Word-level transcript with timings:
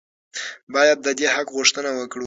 باید 0.73 0.97
د 1.03 1.07
دې 1.19 1.27
حق 1.35 1.47
غوښتنه 1.55 1.89
وکړو. 1.93 2.19